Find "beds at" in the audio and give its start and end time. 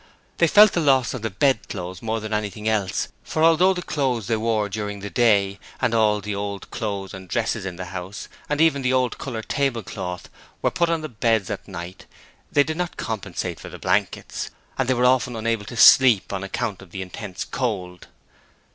11.07-11.67